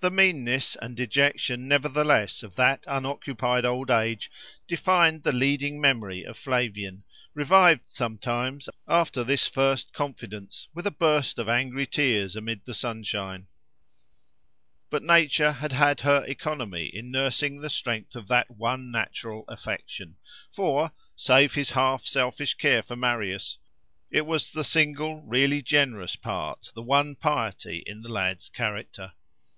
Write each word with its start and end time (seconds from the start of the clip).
The 0.00 0.10
meanness 0.10 0.74
and 0.82 0.96
dejection, 0.96 1.68
nevertheless, 1.68 2.42
of 2.42 2.56
that 2.56 2.82
unoccupied 2.88 3.64
old 3.64 3.88
age 3.88 4.32
defined 4.66 5.22
the 5.22 5.30
leading 5.30 5.80
memory 5.80 6.24
of 6.24 6.36
Flavian, 6.36 7.04
revived 7.34 7.88
sometimes, 7.88 8.68
after 8.88 9.22
this 9.22 9.46
first 9.46 9.92
confidence, 9.92 10.66
with 10.74 10.88
a 10.88 10.90
burst 10.90 11.38
of 11.38 11.48
angry 11.48 11.86
tears 11.86 12.34
amid 12.34 12.64
the 12.64 12.74
sunshine. 12.74 13.46
But 14.90 15.04
nature 15.04 15.52
had 15.52 15.70
had 15.70 16.00
her 16.00 16.24
economy 16.26 16.86
in 16.86 17.12
nursing 17.12 17.60
the 17.60 17.70
strength 17.70 18.16
of 18.16 18.26
that 18.26 18.50
one 18.50 18.90
natural 18.90 19.44
affection; 19.46 20.16
for, 20.50 20.90
save 21.14 21.54
his 21.54 21.70
half 21.70 22.02
selfish 22.06 22.54
care 22.54 22.82
for 22.82 22.96
Marius, 22.96 23.56
it 24.10 24.26
was 24.26 24.50
the 24.50 24.64
single, 24.64 25.20
really 25.22 25.62
generous 25.62 26.16
part, 26.16 26.72
the 26.74 26.82
one 26.82 27.14
piety, 27.14 27.84
in 27.86 28.02
the 28.02 28.08
lad's 28.10 28.48
character. 28.48 29.12